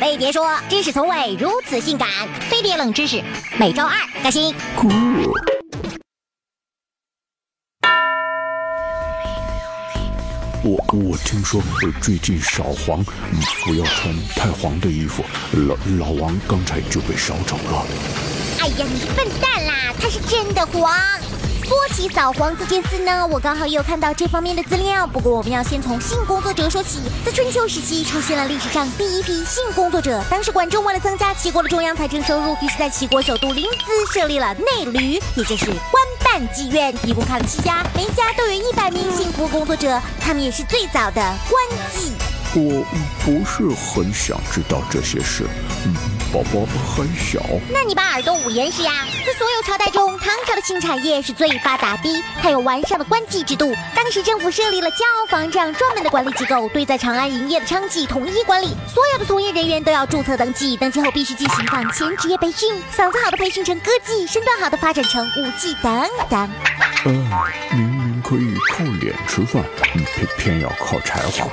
[0.00, 2.08] 飞碟说：“知识从未如此性感。”
[2.48, 3.22] 飞碟冷知识，
[3.58, 4.54] 每周二更新。
[10.64, 11.62] 我我听说
[12.00, 13.04] 最近扫黄，
[13.66, 15.22] 不要穿太黄的衣服。
[15.52, 17.86] 老老王刚才就被扫走了。
[18.58, 19.94] 哎呀，你笨蛋啦！
[20.00, 20.90] 他是真的黄。
[21.70, 25.06] 说起扫黄这件事呢，我刚好也有看到这方面的资料。
[25.06, 26.98] 不过我们要先从性工作者说起。
[27.24, 30.20] 在春秋时期，出现了历史上第一批性工作者。
[30.28, 41.64] 当时管仲为了增加齐国的中央财政收入，于是在齐国首都临淄设立了内闾，也就是官办妓院，一共开了七家，每一家都有一百名性工作者，他们也是最早的官
[41.94, 42.39] 妓。
[42.54, 42.84] 我
[43.24, 45.44] 不是很想知道这些事。
[45.86, 45.94] 嗯
[46.32, 46.64] 宝宝
[46.96, 49.04] 很小，那你把耳朵捂严实呀！
[49.26, 53.74] 在所有朝代中，唐朝的性产业是最发达的，它有完善的官妓制度。
[53.96, 58.68] 当时政府设立了教坊这样专门的管理机构，对在长安营业的娼妓统一管理。
[58.86, 66.50] 所有的从业人员都要注册登记，登记后必须进行岗前职业培训，嗓子好的培训成歌妓，身段好的发展成舞妓等等。
[67.06, 67.28] 嗯，
[67.72, 69.64] 明明可以靠脸吃饭，
[70.14, 71.48] 偏偏要靠才华。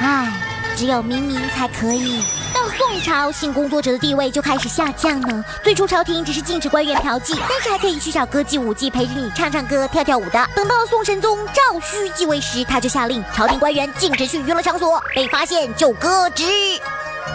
[0.00, 0.32] 唉，
[0.76, 2.22] 只有明明才可以。
[2.54, 5.44] 到宋朝性工作者的地位就开始下降了。
[5.64, 10.48] 最初朝廷只是禁止官员嫖妓，但是还可以去找歌妓舞妓陪着你唱唱歌、跳跳舞的。
[10.54, 16.44] 等到宋神宗赵顼继位时，他就下令朝廷官员禁止去娱乐场所，被发现就革职。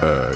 [0.02, 0.32] 呃，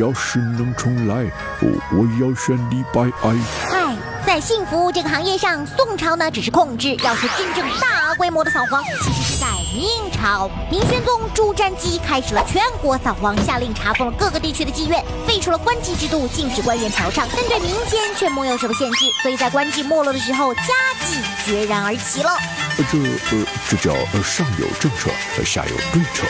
[0.00, 3.10] 要是能重来，我我要选李白。
[3.22, 3.96] 唉，
[4.26, 9.46] 在性服务这个行业上，宋朝呢只是控制，要是真正大规模的扫黄，其实是在。
[9.76, 19.04] 明朝明宣宗朱瞻基开始了全国扫黄，下令查封了各个地区的妓院，废除了官妓制度，禁止官员嫖娼，但对民间却没有什么限制。
[19.20, 20.62] 所以在官妓没落的时候，家
[21.04, 22.30] 妓决然而起了。
[22.76, 25.10] 这呃，这叫上有政策，
[25.44, 26.26] 下有对策。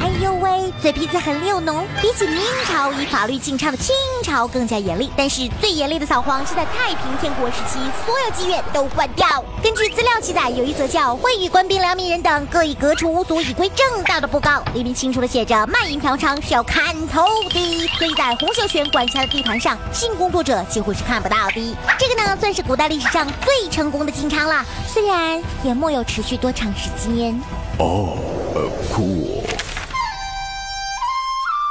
[0.00, 1.84] 哎呦喂，嘴皮子很溜浓。
[2.00, 9.44] 比起明朝以法律禁娼的清朝更加严厉，但是最严厉的扫黄是在太平天国时期，所有妓院都关掉。
[9.62, 17.88] 根据资料记载，有一则叫“会与官兵两名人等各以革除无足以归正道”的布告，里面清楚的写着卖淫嫖娼是要砍头的。
[17.98, 21.76] 所以在洪秀全管辖的地盘上，性工作者几乎是看不到的。
[21.98, 27.38] 这个呢，算是古代历史上最成功的禁娼了，虽然也没有持续多长时间。
[27.78, 28.18] 哦，
[28.54, 29.42] 呃，酷。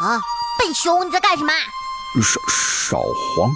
[0.01, 0.21] 啊，
[0.59, 1.53] 笨熊，你在干什么？
[2.21, 2.97] 少少
[3.35, 3.51] 黄。